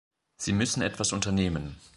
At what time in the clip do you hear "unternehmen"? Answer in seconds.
1.13-1.75